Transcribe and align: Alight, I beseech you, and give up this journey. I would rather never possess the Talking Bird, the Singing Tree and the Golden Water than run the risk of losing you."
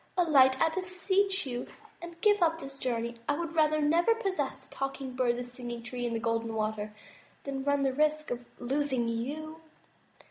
Alight, 0.17 0.59
I 0.59 0.69
beseech 0.69 1.45
you, 1.45 1.67
and 2.01 2.19
give 2.21 2.41
up 2.41 2.57
this 2.59 2.79
journey. 2.79 3.17
I 3.29 3.37
would 3.37 3.53
rather 3.53 3.79
never 3.81 4.15
possess 4.15 4.61
the 4.61 4.73
Talking 4.73 5.13
Bird, 5.15 5.37
the 5.37 5.43
Singing 5.43 5.83
Tree 5.83 6.07
and 6.07 6.15
the 6.15 6.19
Golden 6.19 6.55
Water 6.55 6.91
than 7.43 7.63
run 7.63 7.83
the 7.83 7.93
risk 7.93 8.31
of 8.31 8.43
losing 8.59 9.07
you." 9.07 9.61